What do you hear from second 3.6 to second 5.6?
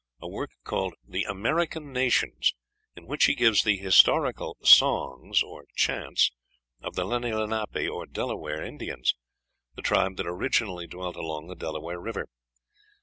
the historical songs